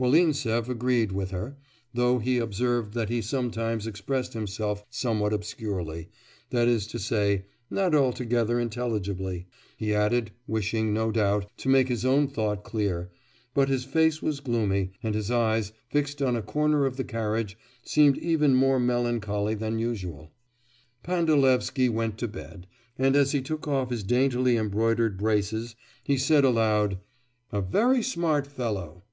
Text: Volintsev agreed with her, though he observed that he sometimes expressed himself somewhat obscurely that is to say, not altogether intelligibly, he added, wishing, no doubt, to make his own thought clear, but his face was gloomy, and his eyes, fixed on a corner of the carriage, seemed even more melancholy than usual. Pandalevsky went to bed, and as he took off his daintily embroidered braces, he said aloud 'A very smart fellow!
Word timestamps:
Volintsev 0.00 0.68
agreed 0.68 1.12
with 1.12 1.30
her, 1.30 1.56
though 1.94 2.18
he 2.18 2.38
observed 2.38 2.92
that 2.94 3.08
he 3.08 3.22
sometimes 3.22 3.86
expressed 3.86 4.32
himself 4.32 4.84
somewhat 4.90 5.32
obscurely 5.32 6.08
that 6.50 6.66
is 6.66 6.88
to 6.88 6.98
say, 6.98 7.44
not 7.70 7.94
altogether 7.94 8.58
intelligibly, 8.58 9.46
he 9.76 9.94
added, 9.94 10.32
wishing, 10.48 10.92
no 10.92 11.12
doubt, 11.12 11.48
to 11.58 11.68
make 11.68 11.86
his 11.86 12.04
own 12.04 12.26
thought 12.26 12.64
clear, 12.64 13.12
but 13.54 13.68
his 13.68 13.84
face 13.84 14.20
was 14.20 14.40
gloomy, 14.40 14.90
and 15.04 15.14
his 15.14 15.30
eyes, 15.30 15.70
fixed 15.88 16.20
on 16.20 16.34
a 16.34 16.42
corner 16.42 16.84
of 16.84 16.96
the 16.96 17.04
carriage, 17.04 17.56
seemed 17.84 18.18
even 18.18 18.56
more 18.56 18.80
melancholy 18.80 19.54
than 19.54 19.78
usual. 19.78 20.32
Pandalevsky 21.04 21.88
went 21.88 22.18
to 22.18 22.26
bed, 22.26 22.66
and 22.98 23.14
as 23.14 23.30
he 23.30 23.40
took 23.40 23.68
off 23.68 23.90
his 23.90 24.02
daintily 24.02 24.56
embroidered 24.56 25.16
braces, 25.16 25.76
he 26.02 26.18
said 26.18 26.42
aloud 26.44 26.98
'A 27.52 27.60
very 27.60 28.02
smart 28.02 28.48
fellow! 28.48 29.04